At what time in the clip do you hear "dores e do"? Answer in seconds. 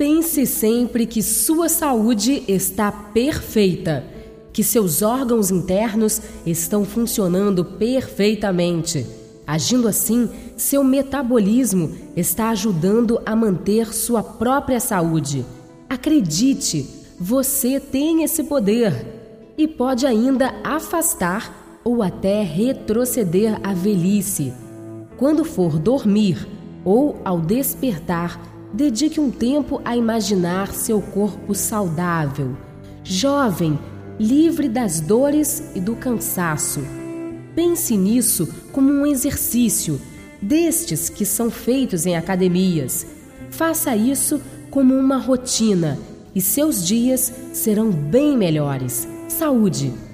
35.00-35.96